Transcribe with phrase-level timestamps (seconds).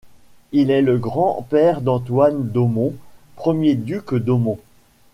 [0.51, 2.95] Il est le grand-père d'Antoine d'Aumont,
[3.35, 4.57] premier duc d'Aumont.